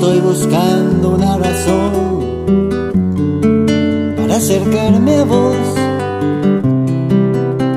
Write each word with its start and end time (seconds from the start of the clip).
estoy 0.00 0.20
buscando 0.20 1.10
una 1.10 1.36
razón 1.36 1.92
para 4.16 4.36
acercarme 4.36 5.16
a 5.16 5.24
vos. 5.24 5.56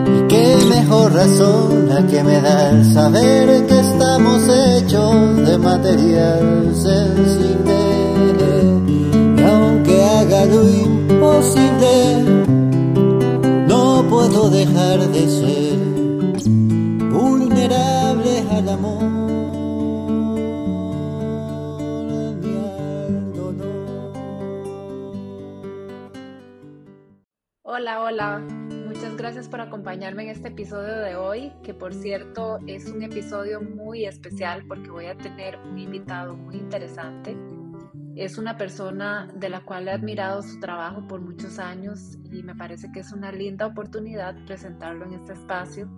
Y 0.08 0.28
qué 0.30 0.58
mejor 0.70 1.14
razón 1.14 1.90
la 1.90 2.08
que 2.08 2.24
me 2.24 2.40
da 2.40 2.70
el 2.70 2.86
saber 2.94 3.68
que 3.68 3.78
estamos 3.78 4.42
hechos 4.48 5.48
de 5.48 5.58
material 5.58 6.72
sensible. 6.74 7.78
Y 8.88 9.42
aunque 9.42 10.02
haga 10.02 10.46
lo 10.46 10.70
imposible, 10.70 12.24
no 13.68 14.06
puedo 14.10 14.50
dejar 14.50 15.12
de 15.12 15.30
ser 15.30 15.78
vulnerable 17.12 18.46
al 18.50 18.70
amor. 18.70 19.13
Hola, 27.76 28.04
hola. 28.04 28.40
Muchas 28.86 29.18
gracias 29.18 29.50
por 29.50 29.60
acompañarme 29.60 30.26
en 30.26 30.30
este 30.30 30.50
episodio 30.50 30.96
de 31.00 31.16
hoy, 31.16 31.52
que 31.64 31.74
por 31.74 31.92
cierto 31.92 32.60
es 32.68 32.86
un 32.86 33.02
episodio 33.02 33.62
muy 33.62 34.06
especial 34.06 34.64
porque 34.68 34.92
voy 34.92 35.08
a 35.08 35.18
tener 35.18 35.58
un 35.58 35.80
invitado 35.80 36.36
muy 36.36 36.58
interesante. 36.58 37.36
Es 38.16 38.38
una 38.38 38.58
persona 38.58 39.28
de 39.34 39.50
la 39.50 39.62
cual 39.62 39.88
he 39.88 39.92
admirado 39.92 40.44
su 40.44 40.60
trabajo 40.60 41.08
por 41.08 41.22
muchos 41.22 41.58
años 41.58 42.20
y 42.32 42.44
me 42.44 42.54
parece 42.54 42.92
que 42.92 43.00
es 43.00 43.12
una 43.12 43.32
linda 43.32 43.66
oportunidad 43.66 44.36
presentarlo 44.46 45.06
en 45.06 45.14
este 45.14 45.34
espacio 45.34 45.90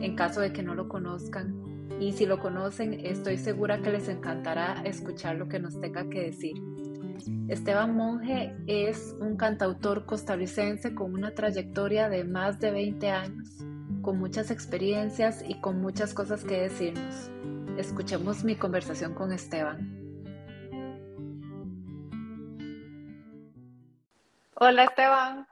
en 0.00 0.14
caso 0.14 0.40
de 0.40 0.52
que 0.52 0.62
no 0.62 0.76
lo 0.76 0.88
conozcan. 0.88 1.52
Y 1.98 2.12
si 2.12 2.26
lo 2.26 2.38
conocen, 2.38 2.94
estoy 3.04 3.38
segura 3.38 3.82
que 3.82 3.90
les 3.90 4.08
encantará 4.08 4.82
escuchar 4.84 5.34
lo 5.34 5.48
que 5.48 5.58
nos 5.58 5.80
tenga 5.80 6.08
que 6.08 6.26
decir. 6.26 6.54
Esteban 7.48 7.96
Monge 7.96 8.54
es 8.66 9.14
un 9.20 9.36
cantautor 9.36 10.06
costarricense 10.06 10.94
con 10.94 11.14
una 11.14 11.34
trayectoria 11.34 12.08
de 12.08 12.24
más 12.24 12.60
de 12.60 12.70
20 12.70 13.10
años, 13.10 13.48
con 14.02 14.18
muchas 14.18 14.50
experiencias 14.50 15.42
y 15.46 15.60
con 15.60 15.80
muchas 15.80 16.14
cosas 16.14 16.44
que 16.44 16.62
decirnos. 16.62 17.30
Escuchemos 17.78 18.44
mi 18.44 18.56
conversación 18.56 19.14
con 19.14 19.32
Esteban. 19.32 20.04
Hola 24.56 24.84
Esteban. 24.84 25.46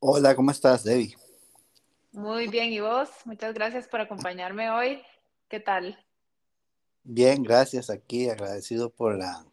Hola, 0.00 0.34
¿cómo 0.34 0.50
estás, 0.50 0.84
Debbie? 0.84 1.16
Muy 2.12 2.48
bien, 2.48 2.72
¿y 2.72 2.80
vos? 2.80 3.08
Muchas 3.24 3.54
gracias 3.54 3.86
por 3.88 4.00
acompañarme 4.00 4.70
hoy. 4.70 5.02
¿Qué 5.48 5.60
tal? 5.60 5.98
Bien, 7.04 7.42
gracias. 7.42 7.90
Aquí 7.90 8.28
agradecido 8.28 8.90
por 8.90 9.16
la 9.16 9.44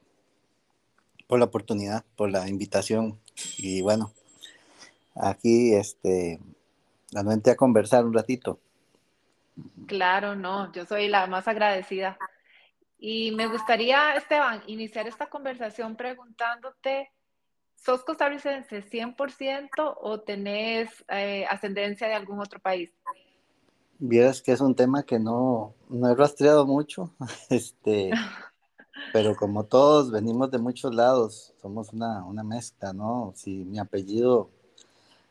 por 1.29 1.37
la 1.37 1.45
oportunidad, 1.45 2.03
por 2.15 2.31
la 2.31 2.49
invitación 2.49 3.19
y 3.59 3.81
bueno, 3.83 4.11
aquí 5.15 5.75
este 5.75 6.39
realmente 7.11 7.51
a 7.51 7.55
conversar 7.55 8.03
un 8.03 8.15
ratito. 8.15 8.59
Claro, 9.85 10.33
no, 10.33 10.71
yo 10.71 10.87
soy 10.87 11.07
la 11.07 11.27
más 11.27 11.47
agradecida. 11.47 12.17
Y 12.97 13.29
me 13.31 13.45
gustaría, 13.45 14.15
Esteban, 14.15 14.63
iniciar 14.65 15.07
esta 15.07 15.27
conversación 15.27 15.95
preguntándote, 15.95 17.11
¿sos 17.75 18.03
costarricense 18.03 18.81
100% 18.81 19.97
o 20.01 20.21
tenés 20.21 20.89
eh, 21.09 21.45
ascendencia 21.47 22.07
de 22.07 22.15
algún 22.15 22.39
otro 22.39 22.59
país? 22.59 22.91
Vieras 23.99 24.41
que 24.41 24.53
es 24.53 24.61
un 24.61 24.73
tema 24.73 25.03
que 25.03 25.19
no, 25.19 25.75
no 25.89 26.09
he 26.09 26.15
rastreado 26.15 26.65
mucho, 26.65 27.13
este, 27.51 28.09
pero 29.11 29.35
como 29.35 29.65
todos 29.65 30.11
venimos 30.11 30.51
de 30.51 30.57
muchos 30.59 30.93
lados, 30.93 31.53
somos 31.61 31.93
una, 31.93 32.23
una 32.25 32.43
mezcla, 32.43 32.93
¿no? 32.93 33.33
Si 33.35 33.65
mi 33.65 33.79
apellido 33.79 34.49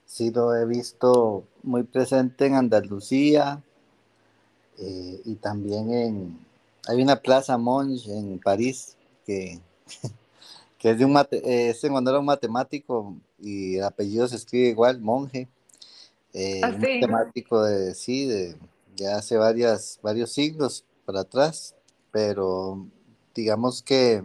sí 0.05 0.31
lo 0.31 0.55
he 0.55 0.65
visto 0.67 1.45
muy 1.63 1.83
presente 1.85 2.47
en 2.47 2.55
Andalucía 2.55 3.63
eh, 4.79 5.21
y 5.25 5.35
también 5.37 5.93
en, 5.93 6.39
hay 6.89 7.03
una 7.03 7.17
plaza 7.17 7.59
Monge 7.59 8.11
en 8.11 8.39
París 8.39 8.97
que, 9.27 9.61
que 10.79 10.91
es 10.91 10.99
de 10.99 11.05
un 11.05 11.13
mate, 11.13 11.69
es 11.71 11.85
en 11.85 11.93
honor 11.93 12.17
a 12.17 12.21
un 12.21 12.27
matemático 12.27 13.15
y 13.39 13.77
el 13.77 13.85
apellido 13.85 14.27
se 14.27 14.37
escribe 14.37 14.69
igual, 14.69 15.01
Monge. 15.01 15.49
Eh, 16.33 16.61
¿Ah, 16.63 16.69
un 16.69 16.81
sí? 16.81 17.01
matemático 17.01 17.63
de 17.63 17.95
sí, 17.95 18.27
de, 18.27 18.57
de 18.97 19.13
hace 19.13 19.37
varias, 19.37 19.99
varios 20.03 20.33
siglos 20.33 20.85
para 21.05 21.21
atrás, 21.21 21.75
pero 22.11 22.87
digamos 23.39 23.83
que 23.85 24.21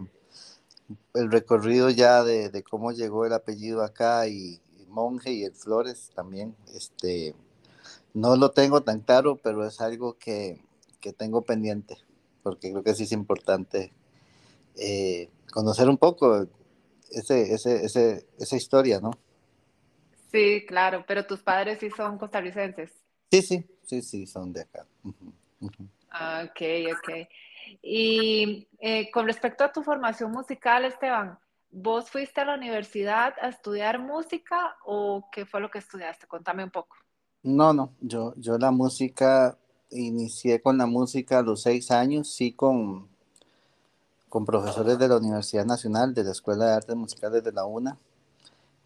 el 1.14 1.30
recorrido 1.30 1.88
ya 1.88 2.24
de, 2.24 2.50
de 2.50 2.64
cómo 2.64 2.90
llegó 2.90 3.24
el 3.24 3.32
apellido 3.32 3.84
acá 3.84 4.26
y, 4.26 4.60
y, 4.76 4.86
Monje 4.88 5.32
y 5.32 5.44
el 5.44 5.54
Flores 5.54 6.10
también, 6.16 6.56
este, 6.74 7.34
no 8.12 8.34
lo 8.34 8.50
tengo 8.50 8.82
tan 8.82 9.00
claro, 9.00 9.36
pero 9.36 9.64
es 9.64 9.80
algo 9.80 10.18
que, 10.18 10.60
que 11.00 11.12
tengo 11.12 11.42
pendiente, 11.42 11.96
porque 12.42 12.72
creo 12.72 12.82
que 12.82 12.94
sí 12.94 13.04
es 13.04 13.12
importante 13.12 13.92
eh, 14.76 15.30
conocer 15.52 15.88
un 15.88 15.98
poco 15.98 16.48
ese, 17.10 17.54
ese, 17.54 17.84
ese, 17.84 18.26
esa 18.40 18.56
historia, 18.56 19.00
¿no? 19.00 19.12
Sí, 20.32 20.64
claro, 20.66 21.04
pero 21.06 21.24
tus 21.24 21.40
padres 21.40 21.78
sí 21.78 21.88
son 21.90 22.18
costarricenses. 22.18 22.90
Sí, 23.30 23.42
sí, 23.42 23.64
sí, 23.84 24.02
sí, 24.02 24.26
son 24.26 24.52
de 24.52 24.62
acá. 24.62 24.84
Uh 25.04 25.10
-huh, 25.10 25.32
uh 25.60 25.70
-huh. 25.70 25.88
Ah, 26.10 26.44
ok, 26.44 26.60
ok. 26.96 27.28
Y 27.82 28.68
eh, 28.78 29.10
con 29.10 29.26
respecto 29.26 29.64
a 29.64 29.72
tu 29.72 29.82
formación 29.82 30.30
musical, 30.30 30.84
Esteban, 30.84 31.38
¿vos 31.70 32.10
fuiste 32.10 32.40
a 32.40 32.44
la 32.44 32.54
universidad 32.54 33.34
a 33.40 33.48
estudiar 33.48 33.98
música 33.98 34.76
o 34.84 35.28
qué 35.32 35.46
fue 35.46 35.60
lo 35.60 35.70
que 35.70 35.78
estudiaste? 35.78 36.26
Contame 36.26 36.64
un 36.64 36.70
poco. 36.70 36.96
No, 37.42 37.72
no, 37.72 37.92
yo, 38.00 38.32
yo 38.36 38.56
la 38.58 38.70
música, 38.70 39.58
inicié 39.90 40.62
con 40.62 40.78
la 40.78 40.86
música 40.86 41.38
a 41.38 41.42
los 41.42 41.62
seis 41.62 41.90
años, 41.90 42.30
sí, 42.30 42.52
con, 42.52 43.08
con 44.28 44.44
profesores 44.44 44.98
de 44.98 45.08
la 45.08 45.18
Universidad 45.18 45.66
Nacional, 45.66 46.14
de 46.14 46.24
la 46.24 46.30
Escuela 46.32 46.66
de 46.66 46.72
Artes 46.72 46.96
Musicales 46.96 47.44
de 47.44 47.52
la 47.52 47.64
UNA. 47.66 47.98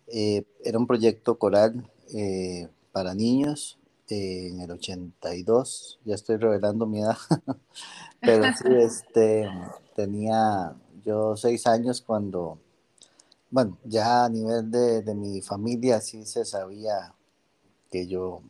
Eh, 0.09 0.45
era 0.65 0.79
un 0.79 0.87
proyecto 0.87 1.39
coral 1.39 1.89
eh, 2.15 2.69
para 2.93 3.15
niños 3.15 3.79
en 4.11 4.61
el 4.61 4.71
82, 4.71 5.99
ya 6.05 6.15
estoy 6.15 6.37
revelando 6.37 6.87
mi 6.87 7.01
edad, 7.01 7.17
pero 8.21 8.45
sí, 8.57 8.69
este, 8.75 9.49
tenía 9.95 10.75
yo 11.05 11.37
seis 11.37 11.67
años 11.67 12.01
cuando, 12.01 12.59
bueno, 13.51 13.79
ya 13.85 14.25
a 14.25 14.29
nivel 14.29 14.71
de, 14.71 15.03
de 15.03 15.15
mi 15.15 15.41
familia 15.43 16.01
sí 16.01 16.25
se 16.25 16.45
sabía 16.45 17.15
que 17.91 18.07
yo 18.07 18.43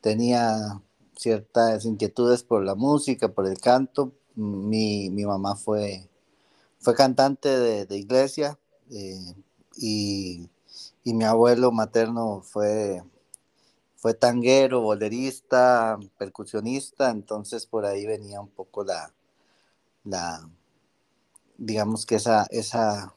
tenía 0.00 0.80
ciertas 1.16 1.84
inquietudes 1.84 2.42
por 2.42 2.62
la 2.64 2.74
música, 2.74 3.28
por 3.28 3.46
el 3.46 3.58
canto. 3.58 4.12
Mi, 4.34 5.10
mi 5.10 5.24
mamá 5.24 5.56
fue, 5.56 6.08
fue 6.78 6.94
cantante 6.94 7.48
de, 7.48 7.86
de 7.86 7.96
iglesia 7.96 8.58
eh, 8.90 9.34
y, 9.76 10.48
y, 11.04 11.14
mi 11.14 11.24
abuelo 11.24 11.72
materno 11.72 12.42
fue, 12.42 13.02
fue 13.96 14.14
tanguero, 14.14 14.82
bolerista, 14.82 15.98
percusionista, 16.18 17.10
entonces 17.10 17.66
por 17.66 17.86
ahí 17.86 18.06
venía 18.06 18.40
un 18.40 18.48
poco 18.48 18.84
la, 18.84 19.12
la 20.04 20.48
digamos 21.58 22.06
que 22.06 22.16
esa, 22.16 22.46
esa, 22.50 23.14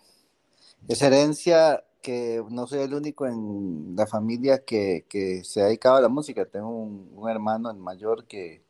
esa 0.87 1.07
herencia 1.07 1.83
que 2.01 2.43
no 2.49 2.67
soy 2.67 2.79
el 2.81 2.93
único 2.93 3.25
en 3.25 3.95
la 3.95 4.07
familia 4.07 4.63
que, 4.65 5.05
que 5.09 5.43
se 5.43 5.61
ha 5.61 5.65
dedicado 5.65 5.97
a 5.97 6.01
la 6.01 6.09
música. 6.09 6.45
Tengo 6.45 6.69
un, 6.69 7.29
hermano, 7.29 7.73
mayor, 7.73 8.25
que, 8.25 8.63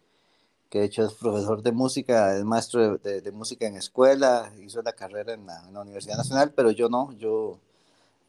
que, 0.69 0.79
de 0.79 0.85
hecho 0.85 1.05
es 1.05 1.13
profesor 1.13 1.61
de 1.63 1.71
música, 1.71 2.35
es 2.37 2.43
maestro 2.43 2.97
de 2.97 3.31
música 3.31 3.67
en 3.67 3.77
escuela, 3.77 4.51
hizo 4.63 4.81
la 4.81 4.93
carrera 4.93 5.33
en 5.33 5.45
la, 5.45 5.63
en 5.67 5.73
la, 5.73 5.81
Universidad 5.81 6.17
Nacional, 6.17 6.53
pero 6.55 6.71
yo 6.71 6.89
no, 6.89 7.11
yo, 7.13 7.59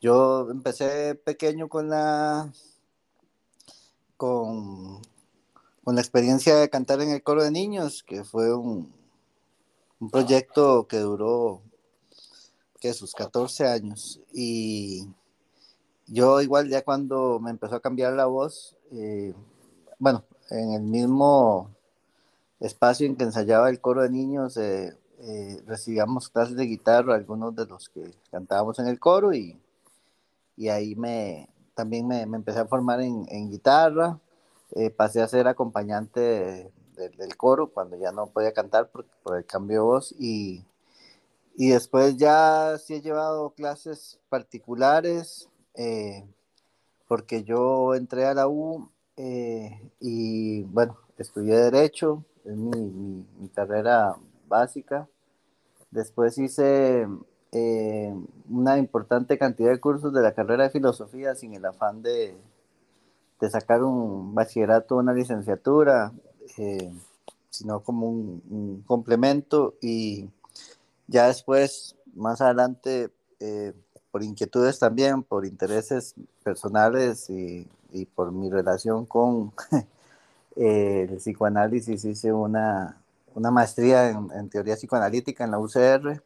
yo 0.00 0.50
empecé 0.50 1.15
pequeño 1.15 1.69
con 1.69 1.88
la, 1.91 2.53
con, 4.21 5.01
con 5.83 5.95
la 5.95 6.03
experiencia 6.03 6.55
de 6.57 6.69
cantar 6.69 7.01
en 7.01 7.09
el 7.09 7.23
coro 7.23 7.43
de 7.43 7.51
niños, 7.51 8.03
que 8.03 8.23
fue 8.23 8.55
un, 8.55 8.93
un 9.99 10.11
proyecto 10.11 10.87
que 10.87 10.99
duró 10.99 11.63
que 12.81 12.93
sus 12.93 13.15
14 13.15 13.67
años. 13.67 14.21
Y 14.35 15.09
yo 16.07 16.43
igual 16.43 16.69
ya 16.69 16.83
cuando 16.83 17.41
me 17.41 17.49
empezó 17.49 17.77
a 17.77 17.81
cambiar 17.81 18.13
la 18.13 18.27
voz, 18.27 18.77
eh, 18.93 19.33
bueno, 19.99 20.23
en 20.51 20.75
el 20.75 20.83
mismo 20.83 21.71
espacio 22.61 23.07
en 23.07 23.17
que 23.17 23.25
ensayaba 23.25 23.71
el 23.71 23.81
coro 23.81 24.03
de 24.03 24.11
niños, 24.11 24.55
eh, 24.59 24.99
eh, 25.21 25.63
recibíamos 25.67 26.29
clases 26.29 26.57
de 26.57 26.67
guitarra, 26.67 27.15
algunos 27.15 27.57
de 27.57 27.65
los 27.65 27.89
que 27.89 28.13
cantábamos 28.31 28.79
en 28.81 28.87
el 28.87 29.01
coro, 29.01 29.33
y, 29.33 29.59
y 30.59 30.69
ahí 30.69 30.95
me, 30.95 31.49
también 31.81 32.06
me, 32.06 32.27
me, 32.27 32.37
empecé 32.37 32.61
a 32.61 32.67
formar 32.67 33.00
en, 33.00 33.27
en 33.29 33.50
guitarra, 33.50 34.19
eh, 34.73 34.91
pasé 34.91 35.23
a 35.23 35.29
ser 35.29 35.49
acompañante 35.49 36.21
de, 36.21 36.73
de, 36.94 37.09
del 37.11 37.37
coro 37.37 37.71
cuando 37.71 37.97
ya 37.99 38.12
no 38.12 38.27
podía 38.29 38.53
cantar 38.53 38.91
por, 38.91 39.06
por 39.23 39.37
el 39.37 39.44
cambio 39.47 39.77
de 39.77 39.85
voz, 39.85 40.15
y 40.19 40.65
y 41.56 41.69
después 41.69 42.17
ya 42.17 42.79
sí 42.79 42.94
he 42.94 43.03
llevado 43.03 43.50
clases 43.50 44.19
particulares, 44.31 45.50
eh, 45.75 46.25
porque 47.06 47.44
yo 47.44 47.94
entré 47.94 48.25
a 48.25 48.33
la 48.33 48.49
U 48.49 48.91
eh, 49.19 49.91
y 50.00 50.62
bueno, 50.62 50.97
estudié 51.19 51.56
Derecho, 51.56 52.25
es 52.47 52.56
mi, 52.56 53.25
mi, 53.38 53.49
carrera 53.50 54.17
básica. 54.49 55.06
Después 55.91 56.38
hice 56.38 57.06
eh, 57.52 58.14
una 58.49 58.79
importante 58.79 59.38
cantidad 59.38 59.70
de 59.70 59.81
cursos 59.81 60.12
de 60.12 60.23
la 60.23 60.32
carrera 60.32 60.64
de 60.64 60.70
filosofía 60.70 61.35
sin 61.35 61.55
el 61.55 61.64
afán 61.64 62.02
de, 62.02 62.37
de 63.41 63.50
sacar 63.50 63.82
un 63.82 64.35
bachillerato, 64.35 64.97
una 64.97 65.12
licenciatura, 65.12 66.12
sino 67.50 67.81
como 67.81 68.08
un, 68.08 68.85
complemento. 68.87 69.75
Y 69.81 70.29
ya 71.08 71.26
después, 71.26 71.97
más 72.14 72.41
adelante, 72.41 73.11
eh, 73.41 73.73
por 74.11 74.23
inquietudes 74.23 74.79
también, 74.79 75.23
por 75.23 75.44
intereses 75.44 76.14
personales 76.43 77.29
y, 77.31 77.67
por 78.14 78.31
mi 78.31 78.49
relación 78.49 79.05
con 79.05 79.52
eh, 80.56 81.08
el 81.11 81.17
psicoanálisis, 81.17 82.05
hice 82.05 82.32
una, 82.32 82.97
maestría 83.35 84.11
en, 84.11 84.49
teoría 84.49 84.76
psicoanalítica 84.76 85.44
en 85.44 85.50
la 85.50 85.58
UCR, 85.58 86.23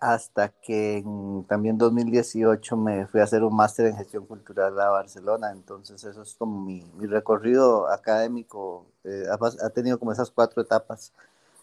hasta 0.00 0.48
que 0.48 0.98
en, 0.98 1.44
también 1.44 1.74
en 1.74 1.78
2018 1.78 2.76
me 2.76 3.06
fui 3.06 3.20
a 3.20 3.24
hacer 3.24 3.44
un 3.44 3.54
máster 3.54 3.86
en 3.86 3.96
gestión 3.96 4.26
cultural 4.26 4.78
a 4.80 4.88
Barcelona. 4.88 5.52
Entonces, 5.52 6.02
eso 6.02 6.22
es 6.22 6.34
como 6.34 6.64
mi, 6.64 6.82
recorrido 7.00 7.88
académico. 7.88 8.86
Eh, 9.04 9.24
ha, 9.30 9.70
tenido 9.70 9.98
como 9.98 10.12
esas 10.12 10.30
cuatro 10.30 10.62
etapas 10.62 11.12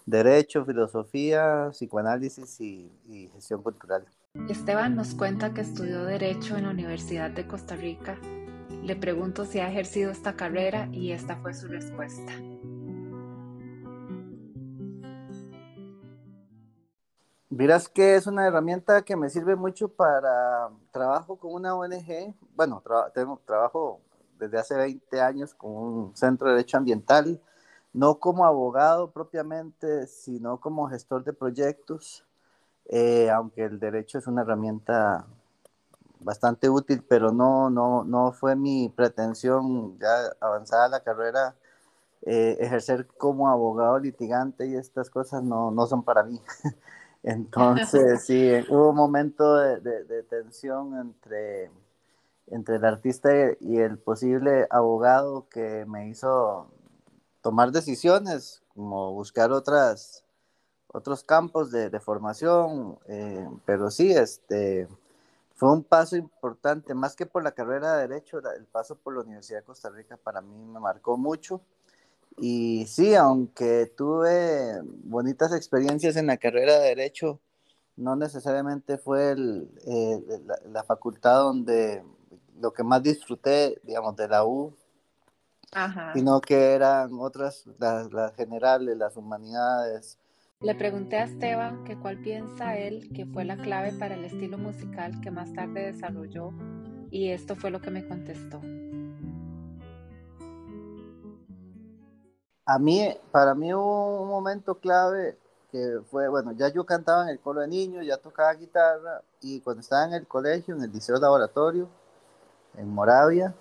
Derecho, 0.06 0.64
Filosofía, 0.64 1.70
Psicoanálisis 1.72 2.62
y, 2.62 3.30
Gestión 3.34 3.62
Cultural. 3.62 4.06
Esteban 4.48 4.96
nos 4.96 5.16
cuenta 5.16 5.54
que 5.54 5.62
estudió 5.62 6.06
Derecho 6.06 6.56
en 6.56 6.64
la 6.64 6.70
Universidad 6.70 7.32
de 7.32 7.46
Costa 7.46 7.76
Rica. 7.76 8.18
Le 8.84 8.96
pregunto 8.96 9.46
si 9.46 9.60
ha 9.60 9.70
ejercido 9.70 10.12
esta 10.12 10.36
carrera 10.36 10.88
y 10.94 11.12
esta 11.12 11.36
fue 11.38 11.54
su 11.54 11.68
respuesta. 11.68 12.32
Miras 17.50 17.88
que 17.88 18.16
es 18.16 18.28
una 18.28 18.46
herramienta 18.46 19.04
que 19.04 19.16
me 19.16 19.30
sirve 19.30 19.56
mucho 19.56 19.88
para 19.88 20.70
trabajo 20.92 21.38
con 21.38 21.54
una 21.54 21.76
ONG. 21.76 22.36
Bueno, 22.56 22.84
tengo 23.14 23.42
trabajo 23.46 24.02
desde 24.38 24.58
hace 24.58 24.76
20 24.76 25.22
años 25.22 25.54
con 25.54 25.72
un 25.72 26.16
centro 26.16 26.48
de 26.50 26.56
derecho 26.56 26.78
ambiental 26.78 27.42
no 27.94 28.20
como 28.20 28.46
abogado 28.46 29.12
propiamente, 29.12 30.06
sino 30.08 30.60
como 30.60 30.88
gestor 30.88 31.24
de 31.24 31.34
proyectos, 31.34 32.26
eh, 32.86 33.30
aunque 33.32 33.64
el 33.64 33.80
derecho 33.80 34.20
es 34.20 34.28
una 34.28 34.44
herramienta 34.44 35.26
bastante 36.20 36.70
útil, 36.70 37.04
pero 37.08 37.32
no, 37.32 37.70
no, 37.72 38.04
no 38.04 38.34
fue 38.34 38.56
mi 38.56 38.90
pretensión 38.90 39.98
ya 40.00 40.16
avanzada 40.40 40.90
la 40.90 41.00
carrera, 41.04 41.56
eh, 42.24 42.58
ejercer 42.60 43.08
como 43.08 43.50
abogado 43.50 44.00
litigante 44.00 44.68
y 44.68 44.76
estas 44.76 45.10
cosas 45.10 45.44
no, 45.44 45.72
no 45.72 45.88
son 45.88 46.04
para 46.04 46.24
mí. 46.24 46.40
Entonces, 47.28 48.26
sí, 48.26 48.50
hubo 48.70 48.92
un 48.92 48.96
momento 48.96 49.56
de, 49.56 50.06
de, 50.06 50.24
tensión 50.24 50.98
entre, 50.98 51.70
entre 52.48 52.78
el 52.78 52.86
artista 52.86 53.30
y 53.60 53.80
el 53.80 53.98
posible 53.98 54.66
abogado 54.70 55.50
que 55.50 55.84
me 55.86 56.08
hizo 56.08 56.72
tomar 57.42 57.74
decisiones, 57.74 58.64
como 58.74 59.12
buscar 59.12 59.52
otras, 59.52 60.24
otros 60.88 61.22
campos 61.22 61.70
de, 61.70 62.00
formación, 62.00 62.98
eh, 63.10 63.46
pero 63.66 63.92
sí, 63.92 64.14
este, 64.14 64.88
fue 65.54 65.70
un 65.70 65.84
paso 65.84 66.16
importante, 66.16 66.94
más 66.94 67.14
que 67.18 67.26
por 67.26 67.44
la 67.44 67.52
carrera 67.52 67.98
de 67.98 68.08
Derecho, 68.08 68.38
el 68.38 68.66
paso 68.68 68.96
por 68.96 69.14
la 69.14 69.24
Universidad 69.24 69.60
de 69.60 69.66
Costa 69.66 69.90
Rica 69.90 70.16
para 70.16 70.40
mí 70.40 70.66
me 70.66 70.80
marcó 70.80 71.18
mucho. 71.18 71.60
Y 72.38 72.86
sí, 72.88 73.16
aunque 73.16 73.92
tuve 73.98 74.82
bonitas 75.04 75.54
experiencias 75.54 76.16
en 76.16 76.28
la 76.28 76.38
carrera 76.38 76.80
de 76.80 76.90
Derecho, 76.90 77.40
no 77.96 78.16
necesariamente 78.16 78.98
fue 78.98 79.32
eh, 79.32 80.22
la, 80.46 80.60
la, 80.72 80.84
facultad 80.84 81.40
donde 81.40 82.04
lo 82.62 82.72
que 82.72 82.84
más 82.84 83.02
disfruté, 83.02 83.82
digamos, 83.84 84.16
de 84.16 84.28
la 84.28 84.46
U 84.46 84.76
sino 86.14 86.42
que 86.42 86.74
eran 86.74 87.12
otras, 87.20 87.66
las, 87.80 88.36
generales, 88.36 88.98
las 88.98 89.18
humanidades. 89.18 90.18
Le 90.62 90.74
pregunté 90.76 91.18
a 91.18 91.26
Esteban 91.26 91.84
que 91.84 91.98
cuál 91.98 92.20
piensa 92.22 92.78
él 92.78 93.10
que 93.14 93.26
fue 93.26 93.46
la 93.46 93.58
clave 93.58 93.92
para 93.94 94.16
el 94.16 94.26
estilo 94.26 94.58
musical 94.58 95.20
que 95.22 95.30
más 95.30 95.54
tarde 95.54 95.92
desarrolló 95.92 96.52
y 97.12 97.30
esto 97.30 97.56
fue 97.56 97.70
lo 97.70 97.80
que 97.80 97.92
me 97.92 98.08
contestó. 98.08 98.62
A 102.70 102.80
mí, 102.80 103.18
para 103.32 103.56
mí 103.56 103.74
hubo 103.74 104.24
un 104.24 104.28
momento 104.28 104.76
clave 104.76 105.38
que 105.72 106.02
fue, 106.12 106.28
bueno, 106.28 106.52
ya 106.52 106.68
yo 106.68 106.86
cantaba 106.86 107.24
en 107.24 107.30
el 107.30 107.40
coro 107.40 107.62
de 107.62 107.68
niños, 107.70 108.06
ya 108.06 108.18
tocaba 108.18 108.54
guitarra 108.56 109.22
y 109.40 109.62
cuando 109.62 109.80
estaba 109.80 110.04
en 110.04 110.14
el 110.14 110.28
colegio, 110.28 110.76
en 110.76 110.84
el 110.84 110.92
liceo 110.92 111.18
laboratorio, 111.18 111.88
en 112.76 112.90
Moravia, 112.94 113.56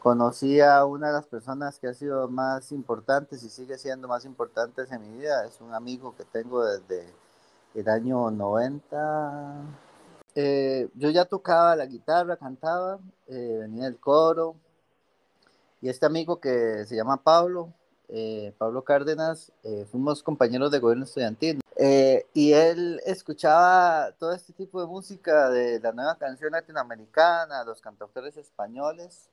conocí 0.00 0.60
a 0.60 0.84
una 0.84 1.08
de 1.08 1.12
las 1.12 1.26
personas 1.26 1.78
que 1.78 1.86
ha 1.86 1.94
sido 1.94 2.28
más 2.28 2.72
importantes 2.72 3.44
y 3.44 3.48
sigue 3.48 3.78
siendo 3.78 4.08
más 4.08 4.24
importantes 4.24 4.90
en 4.90 5.02
mi 5.02 5.18
vida. 5.18 5.44
Es 5.46 5.60
un 5.60 5.72
amigo 5.72 6.16
que 6.16 6.24
tengo 6.24 6.64
desde 6.64 7.14
el 7.74 7.88
año 7.88 8.32
90. 8.32 9.62
Eh, 10.34 10.88
yo 10.94 11.10
ya 11.10 11.24
tocaba 11.24 11.76
la 11.76 11.86
guitarra, 11.86 12.36
cantaba, 12.36 12.98
eh, 13.28 13.58
venía 13.60 13.84
del 13.84 14.00
coro. 14.00 14.56
Y 15.80 15.88
este 15.88 16.06
amigo 16.06 16.40
que 16.40 16.84
se 16.84 16.96
llama 16.96 17.18
Pablo, 17.18 17.72
eh, 18.08 18.52
Pablo 18.58 18.82
Cárdenas, 18.82 19.52
fuimos 19.90 20.22
compañeros 20.22 20.70
de 20.70 20.78
gobierno 20.78 21.04
estudiantil. 21.04 21.60
y 22.34 22.52
él 22.52 23.00
escuchaba 23.04 24.12
todo 24.18 24.32
este 24.32 24.52
tipo 24.52 24.80
de 24.80 24.86
música 24.86 25.50
de 25.50 25.80
la 25.80 25.92
nueva 25.92 26.16
canción 26.16 26.52
latinoamericana, 26.52 27.64
los 27.64 27.80
cantautores 27.80 28.36
españoles 28.36 29.28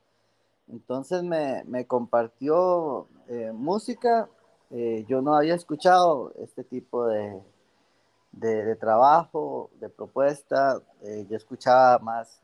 entonces 0.72 1.22
me, 1.24 1.86
compartió 1.86 3.08
eh, 3.28 3.52
música. 3.54 4.30
Eh, 4.70 5.06
yo 5.08 5.22
no 5.22 5.36
había 5.36 5.56
escuchado 5.56 6.34
este 6.40 6.64
tipo 6.64 7.08
de, 7.08 7.42
trabajo, 8.80 9.70
de 9.80 9.90
propuesta. 9.90 10.82
Eh, 11.02 11.28
yo 11.30 11.38
escuchaba 11.38 12.00
más 12.00 12.40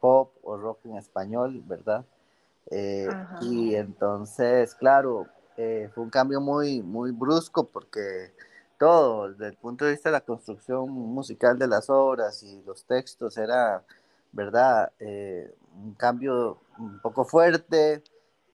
pop 0.00 0.32
o 0.42 0.56
rock 0.56 0.86
en 0.86 0.96
español, 0.96 1.62
¿verdad? 1.66 2.04
Y 3.40 3.74
entonces, 3.74 4.74
claro, 4.74 5.26
fue 5.56 6.04
un 6.04 6.10
cambio 6.10 6.40
muy, 6.40 6.82
muy 6.82 7.10
brusco 7.10 7.66
porque 7.68 8.32
todo, 8.78 9.30
desde 9.30 9.48
el 9.48 9.56
punto 9.56 9.84
de 9.84 9.92
vista 9.92 10.08
de 10.08 10.14
la 10.14 10.20
construcción 10.20 10.90
musical 10.90 11.58
de 11.58 11.66
las 11.66 11.90
obras 11.90 12.42
y 12.42 12.62
los 12.62 12.84
textos, 12.84 13.36
era, 13.36 13.84
¿verdad? 14.32 14.92
un 15.00 15.94
cambio 15.94 16.58
un 16.78 17.00
poco 17.00 17.24
fuerte. 17.24 18.02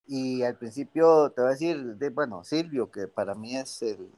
Y 0.07 0.43
al 0.43 0.57
principio 0.57 1.31
te 1.31 1.41
voy 1.41 1.49
a 1.49 1.53
decir, 1.53 1.97
de, 1.97 2.11
bueno, 2.11 2.45
Silvio, 2.45 2.91
que 2.91 3.09
para 3.09 3.35
mí 3.35 3.57
es 3.57 3.81
el 3.83 4.11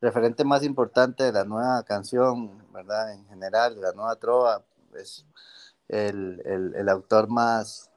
referente 0.00 0.44
más 0.44 0.62
importante 0.62 1.24
de 1.24 1.32
la 1.32 1.44
nueva 1.44 1.82
canción, 1.82 2.62
¿verdad? 2.72 3.14
En 3.14 3.26
general, 3.26 3.74
de 3.74 3.80
la 3.80 3.92
nueva 3.92 4.16
trova, 4.16 4.62
es 4.94 5.24
el, 5.88 6.42
el, 6.44 6.74
el 6.74 6.88
autor 6.90 7.28
más, 7.28 7.90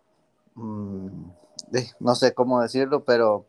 mm, 0.55 1.31
no 1.99 2.15
sé 2.15 2.33
cómo 2.33 2.61
decirlo, 2.61 3.03
pero 3.03 3.45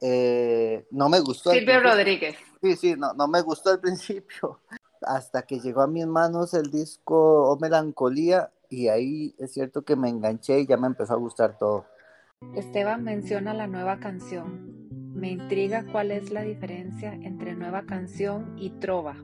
eh, 0.00 0.86
no 0.90 1.08
me 1.08 1.20
gustó. 1.20 1.50
Silvio 1.50 1.80
Rodríguez. 1.80 2.36
Sí, 2.60 2.76
sí, 2.76 2.94
no, 2.96 3.12
no 3.14 3.28
me 3.28 3.40
gustó 3.40 3.70
al 3.70 3.80
principio, 3.80 4.60
hasta 5.02 5.42
que 5.42 5.60
llegó 5.60 5.82
a 5.82 5.86
mis 5.86 6.06
manos 6.06 6.54
el 6.54 6.70
disco 6.70 7.50
O 7.50 7.58
Melancolía 7.58 8.50
y 8.68 8.88
ahí 8.88 9.34
es 9.38 9.52
cierto 9.52 9.82
que 9.82 9.96
me 9.96 10.08
enganché 10.08 10.60
y 10.60 10.66
ya 10.66 10.76
me 10.76 10.86
empezó 10.86 11.12
a 11.12 11.18
gustar 11.18 11.58
todo. 11.58 11.84
Esteban 12.54 13.04
menciona 13.04 13.54
la 13.54 13.66
nueva 13.66 13.98
canción. 13.98 14.88
Me 15.14 15.30
intriga 15.30 15.84
cuál 15.92 16.10
es 16.10 16.30
la 16.30 16.42
diferencia 16.42 17.12
entre 17.12 17.54
nueva 17.54 17.82
canción 17.82 18.56
y 18.58 18.70
trova. 18.70 19.16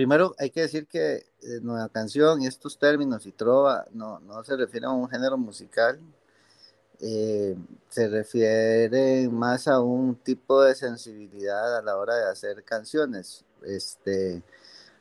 Primero 0.00 0.34
hay 0.38 0.48
que 0.48 0.62
decir 0.62 0.86
que 0.86 1.16
eh, 1.16 1.60
nueva 1.60 1.90
canción 1.90 2.40
y 2.40 2.46
estos 2.46 2.78
términos 2.78 3.26
y 3.26 3.32
trova 3.32 3.84
no, 3.92 4.18
no 4.20 4.42
se 4.44 4.56
refieren 4.56 4.88
a 4.88 4.94
un 4.94 5.10
género 5.10 5.36
musical, 5.36 6.00
eh, 7.00 7.54
se 7.90 8.08
refiere 8.08 9.28
más 9.28 9.68
a 9.68 9.80
un 9.80 10.14
tipo 10.14 10.62
de 10.62 10.74
sensibilidad 10.74 11.76
a 11.76 11.82
la 11.82 11.98
hora 11.98 12.14
de 12.14 12.30
hacer 12.30 12.64
canciones. 12.64 13.44
Este, 13.62 14.42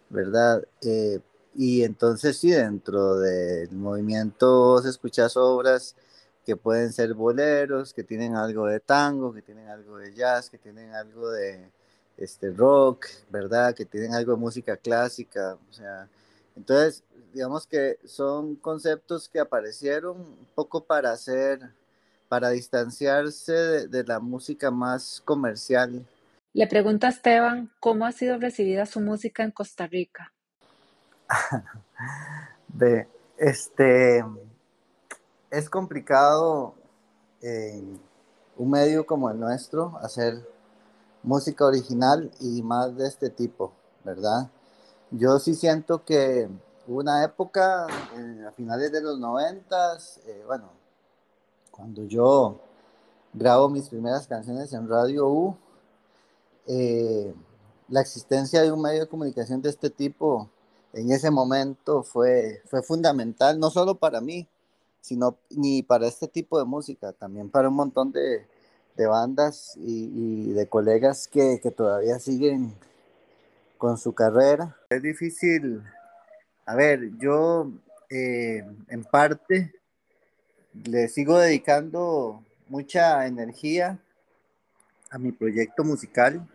¿verdad? 0.09 0.67
Eh, 0.81 1.21
y 1.55 1.83
entonces 1.83 2.37
sí, 2.37 2.51
dentro 2.51 3.19
del 3.19 3.71
movimiento 3.71 4.81
se 4.81 4.89
escuchas 4.89 5.37
obras 5.37 5.95
que 6.45 6.57
pueden 6.57 6.91
ser 6.91 7.13
boleros, 7.13 7.93
que 7.93 8.03
tienen 8.03 8.35
algo 8.35 8.65
de 8.65 8.81
tango, 8.81 9.33
que 9.33 9.43
tienen 9.43 9.69
algo 9.69 9.97
de 9.97 10.13
jazz, 10.13 10.49
que 10.49 10.57
tienen 10.57 10.93
algo 10.93 11.29
de 11.29 11.71
este, 12.19 12.51
rock, 12.51 13.07
¿verdad? 13.29 13.73
Que 13.73 13.85
tienen 13.85 14.13
algo 14.13 14.33
de 14.33 14.39
música 14.39 14.77
clásica, 14.77 15.57
o 15.69 15.73
sea, 15.73 16.07
entonces, 16.55 17.03
digamos 17.33 17.65
que 17.65 17.97
son 18.05 18.55
conceptos 18.55 19.29
que 19.29 19.39
aparecieron 19.39 20.19
un 20.19 20.47
poco 20.55 20.83
para 20.83 21.11
hacer, 21.11 21.61
para 22.27 22.49
distanciarse 22.49 23.53
de, 23.53 23.87
de 23.87 24.03
la 24.03 24.19
música 24.19 24.69
más 24.69 25.21
comercial. 25.23 26.05
Le 26.53 26.67
pregunta 26.67 27.07
a 27.07 27.11
Esteban 27.11 27.71
cómo 27.79 28.05
ha 28.05 28.11
sido 28.11 28.37
recibida 28.37 28.85
su 28.85 28.99
música 28.99 29.43
en 29.43 29.51
Costa 29.51 29.87
Rica. 29.87 30.33
de, 32.67 33.07
este, 33.37 34.25
es 35.49 35.69
complicado 35.69 36.75
en 37.41 37.99
un 38.57 38.69
medio 38.69 39.05
como 39.05 39.29
el 39.29 39.39
nuestro 39.39 39.97
hacer 40.01 40.45
música 41.29 41.63
original 41.63 42.31
y 42.39 42.63
más 42.63 42.97
de 42.97 43.07
este 43.07 43.29
tipo, 43.29 43.71
¿verdad? 44.03 44.49
Yo 45.11 45.37
sí 45.37 45.53
siento 45.53 46.03
que 46.03 46.49
una 46.87 47.23
época, 47.23 47.85
a 47.85 48.51
finales 48.53 48.91
de 48.91 48.99
los 48.99 49.19
noventas, 49.19 50.19
eh, 50.25 50.43
bueno, 50.47 50.71
cuando 51.69 52.03
yo 52.05 52.59
grabo 53.31 53.69
mis 53.69 53.89
primeras 53.89 54.25
canciones 54.25 54.73
en 54.73 54.89
Radio 54.89 55.29
U, 55.29 55.55
eh, 56.65 57.31
la 57.89 58.01
existencia 58.01 58.63
de 58.63 58.71
un 58.71 58.81
medio 58.81 59.01
de 59.01 59.07
comunicación 59.07 59.61
de 59.61 59.69
este 59.69 59.91
tipo 59.91 60.49
en 60.93 61.11
ese 61.11 61.29
momento 61.29 62.01
fue, 62.01 62.63
fue 62.65 62.81
fundamental, 62.81 63.59
no 63.59 63.69
solo 63.69 63.99
para 63.99 64.19
mí, 64.19 64.47
sino 64.99 65.37
ni 65.51 65.83
para 65.83 66.07
este 66.07 66.27
tipo 66.27 66.57
de 66.57 66.65
música, 66.65 67.13
también 67.13 67.51
para 67.51 67.69
un 67.69 67.75
montón 67.75 68.11
de, 68.11 68.47
de 68.99 69.07
bandas 69.07 69.77
y, 69.77 70.51
de 70.51 70.67
colegas 70.67 71.29
que, 71.29 71.61
que, 71.63 71.71
todavía 71.71 72.19
siguen 72.19 72.73
con 73.77 73.97
su 73.97 74.13
carrera. 74.13 74.75
Es 74.89 75.01
difícil, 75.01 75.81
a 76.65 76.75
ver, 76.75 77.11
yo 77.17 77.71
eh, 78.09 78.65
en 78.89 79.03
parte 79.05 79.73
le 80.73 81.07
sigo 81.07 81.39
dedicando 81.39 82.43
mucha 82.67 83.25
energía 83.25 83.97
a 85.09 85.17
mi 85.17 85.31
proyecto 85.31 85.85
musical, 85.85 86.45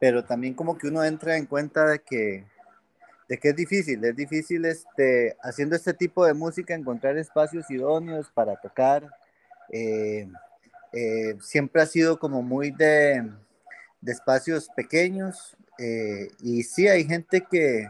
pero 0.00 0.24
también 0.24 0.54
como 0.54 0.76
que 0.76 0.88
uno 0.88 1.04
entra 1.04 1.36
en 1.36 1.46
cuenta 1.46 1.86
de 1.86 2.00
que 2.00 2.44
de 3.28 3.38
que 3.38 3.50
es 3.50 3.56
difícil, 3.56 4.02
es 4.04 4.16
difícil 4.16 4.64
este, 4.64 5.36
haciendo 5.42 5.76
este 5.76 5.94
tipo 5.94 6.24
de 6.24 6.34
música 6.34 6.74
encontrar 6.74 7.18
espacios 7.18 7.70
idóneos 7.70 8.30
para 8.32 8.56
tocar. 8.56 9.06
Eh, 9.70 10.26
eh, 10.92 11.36
siempre 11.40 11.82
ha 11.82 11.86
sido 11.86 12.18
como 12.18 12.42
muy 12.42 12.70
de, 12.70 13.30
de 14.00 14.12
espacios 14.12 14.68
pequeños 14.74 15.56
eh, 15.78 16.28
y 16.40 16.62
sí 16.62 16.88
hay 16.88 17.04
gente 17.04 17.46
que, 17.50 17.88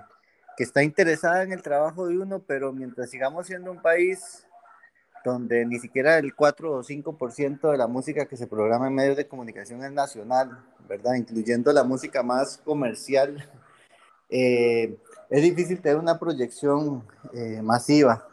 que 0.57 0.65
está 0.65 0.83
interesada 0.83 1.43
en 1.43 1.53
el 1.53 1.63
trabajo 1.63 2.07
de 2.07 2.19
uno, 2.19 2.43
pero 2.47 2.73
mientras 2.73 3.11
sigamos 3.11 3.47
siendo 3.47 3.71
un 3.71 3.81
país 3.81 4.47
donde 5.25 5.65
ni 5.67 5.79
siquiera 5.79 6.19
el 6.19 6.35
4 6.35 6.73
o 6.73 6.83
5% 6.83 7.71
de 7.71 7.79
la 7.79 7.87
música 7.87 8.27
que 8.27 8.37
se 8.37 8.47
programa 8.47 8.89
en 8.89 8.95
medios 8.95 9.17
de 9.17 9.27
comunicación 9.27 9.85
es 9.85 9.93
nacional, 9.93 10.59
¿verdad? 10.89 11.15
Incluyendo 11.15 11.73
la 11.73 11.85
música 11.85 12.23
más 12.23 12.59
comercial. 12.59 13.49
Eh, 14.31 14.99
es 15.31 15.43
difícil 15.43 15.81
tener 15.81 15.97
una 15.97 16.19
proyección 16.19 17.03
eh, 17.33 17.63
masiva. 17.63 18.29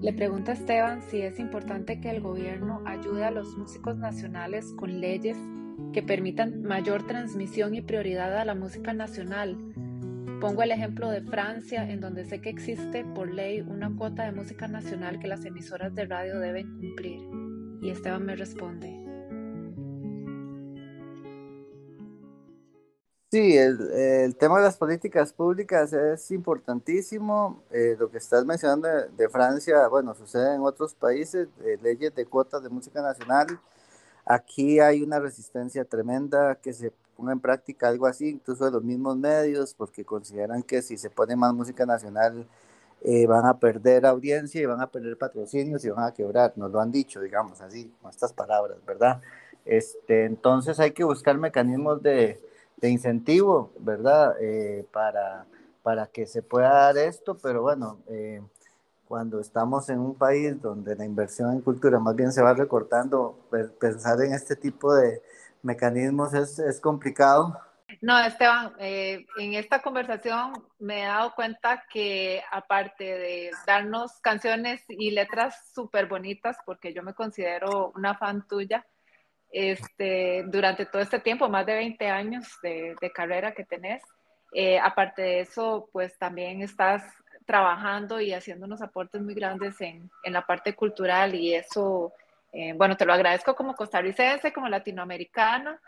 Le 0.00 0.12
pregunta 0.12 0.52
a 0.52 0.54
Esteban 0.54 1.02
si 1.02 1.20
es 1.20 1.38
importante 1.38 2.00
que 2.00 2.10
el 2.10 2.20
gobierno 2.20 2.82
ayude 2.86 3.24
a 3.24 3.30
los 3.30 3.56
músicos 3.56 3.96
nacionales 3.96 4.72
con 4.76 5.00
leyes 5.00 5.36
que 5.92 6.02
permitan 6.02 6.62
mayor 6.62 7.06
transmisión 7.06 7.74
y 7.74 7.82
prioridad 7.82 8.36
a 8.36 8.44
la 8.44 8.54
música 8.54 8.92
nacional. 8.92 9.56
Pongo 10.40 10.62
el 10.62 10.72
ejemplo 10.72 11.08
de 11.10 11.22
Francia, 11.22 11.88
en 11.88 12.00
donde 12.00 12.24
sé 12.24 12.40
que 12.40 12.50
existe 12.50 13.04
por 13.04 13.32
ley 13.32 13.60
una 13.60 13.94
cuota 13.94 14.24
de 14.24 14.32
música 14.32 14.68
nacional 14.68 15.18
que 15.18 15.28
las 15.28 15.44
emisoras 15.44 15.94
de 15.94 16.06
radio 16.06 16.38
deben 16.38 16.78
cumplir. 16.78 17.20
Y 17.80 17.90
Esteban 17.90 18.26
me 18.26 18.36
responde, 18.36 19.03
Sí, 23.34 23.58
el, 23.58 24.36
tema 24.36 24.58
de 24.58 24.62
las 24.62 24.76
políticas 24.76 25.32
públicas 25.32 25.92
es 25.92 26.30
importantísimo. 26.30 27.64
Eh, 27.72 27.96
lo 27.98 28.08
que 28.08 28.18
estás 28.18 28.44
mencionando 28.46 28.86
de, 28.86 29.28
Francia, 29.28 29.88
bueno, 29.88 30.14
sucede 30.14 30.54
en 30.54 30.60
otros 30.60 30.94
países, 30.94 31.48
leyes 31.82 32.14
de 32.14 32.26
cuotas 32.26 32.62
de 32.62 32.68
música 32.68 33.02
nacional. 33.02 33.58
Aquí 34.24 34.78
hay 34.78 35.02
una 35.02 35.18
resistencia 35.18 35.84
tremenda 35.84 36.54
que 36.54 36.72
se 36.72 36.92
ponga 37.16 37.32
en 37.32 37.40
práctica 37.40 37.88
algo 37.88 38.06
así, 38.06 38.28
incluso 38.28 38.66
de 38.66 38.70
los 38.70 38.84
mismos 38.84 39.16
medios, 39.16 39.74
porque 39.74 40.04
consideran 40.04 40.62
que 40.62 40.80
si 40.80 40.96
se 40.96 41.10
pone 41.10 41.34
más 41.34 41.52
música 41.52 41.84
nacional 41.84 42.46
eh, 43.02 43.26
van 43.26 43.46
a 43.46 43.58
perder 43.58 44.06
audiencia 44.06 44.60
y 44.60 44.66
van 44.66 44.80
a 44.80 44.86
perder 44.86 45.18
patrocinios 45.18 45.84
y 45.84 45.90
van 45.90 46.04
a 46.04 46.14
quebrar. 46.14 46.52
Nos 46.54 46.70
lo 46.70 46.80
han 46.80 46.92
dicho, 46.92 47.20
digamos 47.20 47.60
así, 47.60 47.92
con 48.00 48.12
estas 48.12 48.32
palabras, 48.32 48.78
¿verdad? 48.86 49.20
Este, 49.64 50.24
entonces 50.24 50.78
hay 50.78 50.92
que 50.92 51.02
buscar 51.02 51.36
mecanismos 51.36 52.00
de 52.00 52.53
de 52.76 52.90
incentivo, 52.90 53.72
¿verdad? 53.78 54.34
Eh, 54.40 54.86
para, 54.92 55.46
para 55.82 56.06
que 56.06 56.26
se 56.26 56.42
pueda 56.42 56.70
dar 56.70 56.98
esto, 56.98 57.36
pero 57.36 57.62
bueno, 57.62 57.98
eh, 58.08 58.42
cuando 59.06 59.40
estamos 59.40 59.88
en 59.88 60.00
un 60.00 60.14
país 60.14 60.60
donde 60.60 60.96
la 60.96 61.04
inversión 61.04 61.52
en 61.52 61.60
cultura 61.60 61.98
más 61.98 62.16
bien 62.16 62.32
se 62.32 62.42
va 62.42 62.54
recortando, 62.54 63.38
pensar 63.78 64.20
en 64.22 64.32
este 64.32 64.56
tipo 64.56 64.94
de 64.94 65.22
mecanismos 65.62 66.34
es, 66.34 66.58
es 66.58 66.80
complicado. 66.80 67.58
No, 68.00 68.18
Esteban, 68.18 68.72
eh, 68.78 69.26
en 69.38 69.54
esta 69.54 69.80
conversación 69.82 70.52
me 70.78 71.02
he 71.02 71.06
dado 71.06 71.34
cuenta 71.34 71.84
que 71.92 72.42
aparte 72.50 73.04
de 73.04 73.50
darnos 73.66 74.20
canciones 74.20 74.82
y 74.88 75.10
letras 75.10 75.70
súper 75.74 76.06
bonitas, 76.06 76.56
porque 76.66 76.92
yo 76.92 77.02
me 77.02 77.14
considero 77.14 77.92
una 77.94 78.16
fan 78.16 78.46
tuya, 78.48 78.86
este, 79.54 80.42
durante 80.48 80.84
todo 80.84 81.00
este 81.00 81.20
tiempo, 81.20 81.48
más 81.48 81.64
de 81.64 81.76
20 81.76 82.08
años 82.08 82.44
de, 82.60 82.96
carrera 83.14 83.52
que 83.52 83.64
tenés. 83.64 84.02
Eh, 84.52 84.78
aparte 84.80 85.22
de 85.22 85.40
eso, 85.40 85.88
pues 85.92 86.18
también 86.18 86.60
estás 86.60 87.04
trabajando 87.46 88.20
y 88.20 88.32
haciendo 88.32 88.66
unos 88.66 88.82
aportes 88.82 89.22
muy 89.22 89.34
grandes 89.34 89.80
en, 89.80 90.10
en 90.24 90.32
la 90.32 90.44
parte 90.44 90.74
cultural 90.74 91.34
y 91.34 91.54
eso, 91.54 92.12
eh, 92.52 92.72
bueno, 92.74 92.96
te 92.96 93.06
lo 93.06 93.12
agradezco 93.12 93.54
como 93.54 93.74
costarricense, 93.74 94.52
como 94.52 94.68
latinoamericana 94.68 95.80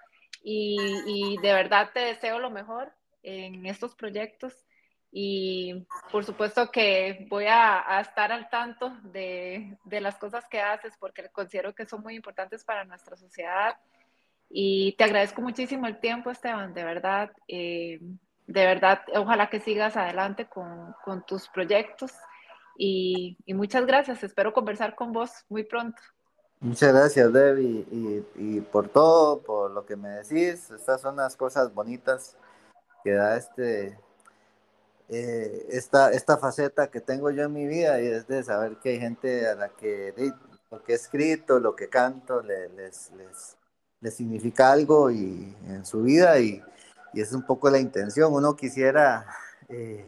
y, 0.45 0.77
y 1.07 1.39
de 1.39 1.53
verdad 1.53 1.91
te 1.93 2.01
deseo 2.01 2.39
lo 2.39 2.51
mejor 2.51 2.93
en 3.25 3.67
estos 3.67 3.97
proyectos 3.97 4.66
y 5.19 5.89
por 6.13 6.27
supuesto 6.27 6.71
que 6.71 7.27
voy 7.31 7.47
a, 7.49 8.03
estar 8.03 8.31
al 8.33 8.51
tanto 8.51 8.99
de, 9.05 9.79
las 9.87 10.19
cosas 10.19 10.45
que 10.47 10.61
haces 10.61 10.93
porque 11.01 11.31
considero 11.31 11.75
que 11.75 11.87
son 11.87 12.03
muy 12.03 12.17
importantes 12.17 12.63
para 12.63 12.85
nuestra 12.85 13.17
sociedad. 13.17 13.79
Y 14.51 14.95
te 14.99 15.05
agradezco 15.05 15.41
muchísimo 15.41 15.87
el 15.87 16.01
tiempo, 16.01 16.31
Esteban, 16.31 16.75
de 16.75 16.85
verdad. 16.85 17.33
Eh, 17.49 17.99
de 18.47 18.67
verdad, 18.67 19.01
ojalá 19.15 19.49
que 19.49 19.59
sigas 19.59 19.97
adelante 19.97 20.51
con, 20.51 20.95
tus 21.27 21.49
proyectos. 21.49 22.13
Y, 22.77 23.39
muchas 23.47 23.87
gracias. 23.87 24.23
Espero 24.23 24.53
conversar 24.53 24.95
con 24.95 25.15
vos 25.15 25.31
muy 25.49 25.65
pronto. 25.65 26.03
Muchas 26.61 26.93
gracias, 26.93 27.33
Debbie, 27.33 27.87
y, 27.91 28.27
y, 28.35 28.61
por 28.61 28.91
todo, 28.91 29.41
por 29.41 29.71
lo 29.71 29.87
que 29.87 29.97
me 29.97 30.11
decís. 30.11 30.71
Estas 30.71 31.01
son 31.01 31.17
las 31.17 31.37
cosas 31.37 31.73
bonitas 31.73 32.37
que 33.03 33.13
da 33.13 33.39
este, 33.39 33.99
eh, 35.09 35.67
esta, 35.71 36.11
esta 36.13 36.37
faceta 36.37 36.91
que 36.91 37.01
tengo 37.01 37.31
yo 37.31 37.45
en 37.45 37.53
mi 37.53 37.67
vida 37.67 38.01
y 38.01 38.07
es 38.07 38.27
de 38.27 38.43
saber 38.43 38.77
que 38.79 38.91
hay 38.91 39.01
gente 39.01 39.49
a 39.49 39.55
la 39.55 39.69
que 39.69 40.13
lo 40.71 40.83
que 40.83 40.93
he 40.93 40.95
escrito, 40.97 41.61
lo 41.61 41.77
que 41.77 41.89
canto, 41.89 42.43
les, 42.43 42.71
les, 42.73 43.57
les, 44.01 44.15
significa 44.15 44.73
algo 44.73 45.11
y, 45.11 45.57
en 45.69 45.87
su 45.87 46.03
vida 46.03 46.39
y, 46.41 46.63
y, 47.13 47.21
es 47.21 47.33
un 47.33 47.43
poco 47.43 47.71
la 47.71 47.79
intención. 47.79 48.33
Uno 48.33 48.57
quisiera 48.57 49.27
eh, 49.69 50.07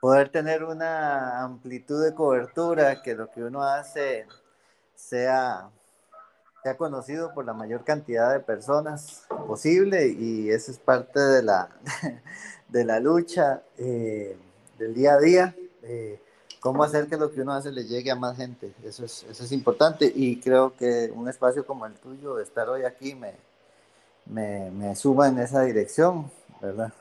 poder 0.00 0.28
tener 0.30 0.64
una 0.64 1.42
amplitud 1.42 2.02
de 2.04 2.14
cobertura, 2.14 3.02
que 3.02 3.14
lo 3.14 3.30
que 3.30 3.42
uno 3.42 3.62
hace 3.64 4.26
sea 4.94 5.70
sea 6.62 6.76
conocido 6.76 7.34
por 7.34 7.44
la 7.44 7.52
mayor 7.52 7.84
cantidad 7.84 8.32
de 8.32 8.40
personas 8.40 9.26
posible 9.46 10.06
y 10.08 10.50
eso 10.50 10.70
es 10.70 10.78
parte 10.78 11.18
de 11.18 11.42
la, 11.42 11.68
de 12.68 12.84
la 12.84 13.00
lucha 13.00 13.62
eh, 13.78 14.36
del 14.78 14.94
día 14.94 15.14
a 15.14 15.18
día, 15.18 15.54
eh, 15.82 16.20
cómo 16.60 16.84
hacer 16.84 17.08
que 17.08 17.16
lo 17.16 17.32
que 17.32 17.40
uno 17.40 17.52
hace 17.52 17.72
le 17.72 17.84
llegue 17.84 18.10
a 18.10 18.14
más 18.14 18.36
gente. 18.36 18.72
Eso 18.84 19.04
es, 19.04 19.24
eso 19.28 19.44
es 19.44 19.52
importante 19.52 20.10
y 20.14 20.40
creo 20.40 20.76
que 20.76 21.10
un 21.12 21.28
espacio 21.28 21.66
como 21.66 21.84
el 21.86 21.94
tuyo, 21.94 22.38
estar 22.38 22.68
hoy 22.68 22.84
aquí, 22.84 23.14
me, 23.14 23.34
me, 24.26 24.70
me 24.70 24.94
suma 24.94 25.28
en 25.28 25.40
esa 25.40 25.62
dirección, 25.62 26.30
¿verdad? 26.60 26.92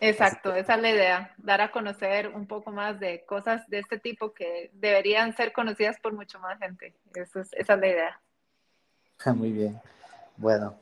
Exacto, 0.00 0.52
esa 0.52 0.74
es 0.74 0.82
la 0.82 0.90
idea, 0.90 1.34
dar 1.38 1.60
a 1.60 1.70
conocer 1.70 2.28
un 2.28 2.46
poco 2.46 2.72
más 2.72 2.98
de 2.98 3.24
cosas 3.24 3.66
de 3.68 3.78
este 3.78 4.00
tipo 4.00 4.32
que 4.34 4.70
deberían 4.74 5.34
ser 5.36 5.52
conocidas 5.52 5.96
por 6.00 6.12
mucho 6.12 6.40
más 6.40 6.58
gente. 6.58 6.92
Es, 7.14 7.36
esa 7.36 7.74
es 7.74 7.80
la 7.80 7.86
idea. 7.86 8.20
Muy 9.34 9.52
bien. 9.52 9.80
Bueno, 10.36 10.78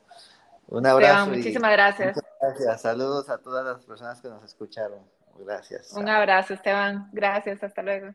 un 0.67 0.85
abrazo. 0.85 1.29
muchísimas 1.29 1.71
gracias. 1.71 2.17
Gracias. 2.41 2.81
Saludos 2.81 3.29
a 3.29 3.37
todas 3.37 3.65
las 3.65 3.85
personas 3.85 4.21
que 4.21 4.29
nos 4.29 4.43
escucharon. 4.43 4.99
Gracias. 5.39 5.93
Un 5.93 6.07
abrazo, 6.09 6.53
Esteban. 6.53 7.09
Gracias. 7.11 7.63
Hasta 7.63 7.81
luego. 7.81 8.13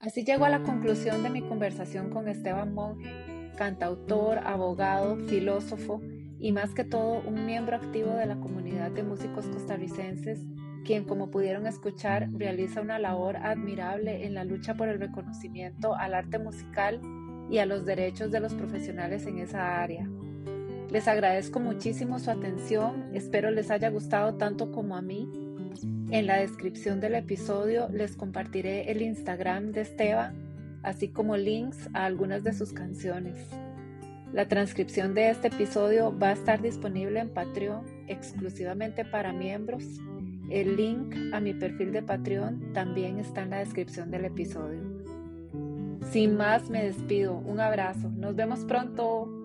Así 0.00 0.24
llego 0.24 0.44
a 0.44 0.48
la 0.48 0.62
conclusión 0.62 1.22
de 1.22 1.30
mi 1.30 1.42
conversación 1.42 2.10
con 2.10 2.28
Esteban 2.28 2.74
Monge, 2.74 3.52
cantautor, 3.56 4.38
abogado, 4.38 5.16
filósofo 5.28 6.00
y 6.38 6.52
más 6.52 6.74
que 6.74 6.84
todo 6.84 7.20
un 7.26 7.46
miembro 7.46 7.76
activo 7.76 8.10
de 8.10 8.26
la 8.26 8.36
comunidad 8.36 8.90
de 8.90 9.02
músicos 9.02 9.46
costarricenses, 9.46 10.40
quien 10.84 11.04
como 11.04 11.30
pudieron 11.30 11.66
escuchar 11.66 12.28
realiza 12.32 12.82
una 12.82 12.98
labor 12.98 13.36
admirable 13.38 14.26
en 14.26 14.34
la 14.34 14.44
lucha 14.44 14.74
por 14.74 14.88
el 14.88 15.00
reconocimiento 15.00 15.94
al 15.94 16.14
arte 16.14 16.38
musical 16.38 17.00
y 17.50 17.58
a 17.58 17.66
los 17.66 17.84
derechos 17.84 18.30
de 18.30 18.40
los 18.40 18.54
profesionales 18.54 19.26
en 19.26 19.38
esa 19.38 19.82
área. 19.82 20.08
Les 20.90 21.08
agradezco 21.08 21.60
muchísimo 21.60 22.18
su 22.18 22.30
atención, 22.30 23.10
espero 23.14 23.50
les 23.50 23.70
haya 23.70 23.90
gustado 23.90 24.34
tanto 24.34 24.70
como 24.72 24.96
a 24.96 25.02
mí. 25.02 25.28
En 26.10 26.26
la 26.26 26.38
descripción 26.38 27.00
del 27.00 27.16
episodio 27.16 27.88
les 27.88 28.16
compartiré 28.16 28.90
el 28.90 29.02
Instagram 29.02 29.72
de 29.72 29.80
Esteban, 29.82 30.34
así 30.82 31.08
como 31.08 31.36
links 31.36 31.88
a 31.92 32.04
algunas 32.04 32.44
de 32.44 32.52
sus 32.52 32.72
canciones. 32.72 33.36
La 34.32 34.46
transcripción 34.48 35.14
de 35.14 35.30
este 35.30 35.48
episodio 35.48 36.16
va 36.16 36.28
a 36.28 36.32
estar 36.32 36.62
disponible 36.62 37.20
en 37.20 37.30
Patreon 37.30 37.84
exclusivamente 38.06 39.04
para 39.04 39.32
miembros. 39.32 39.84
El 40.50 40.76
link 40.76 41.14
a 41.32 41.40
mi 41.40 41.54
perfil 41.54 41.92
de 41.92 42.02
Patreon 42.02 42.72
también 42.72 43.18
está 43.18 43.42
en 43.42 43.50
la 43.50 43.58
descripción 43.58 44.10
del 44.10 44.26
episodio. 44.26 44.95
Sin 46.10 46.36
más, 46.36 46.70
me 46.70 46.84
despido. 46.84 47.34
Un 47.34 47.60
abrazo. 47.60 48.10
Nos 48.16 48.34
vemos 48.36 48.60
pronto. 48.64 49.35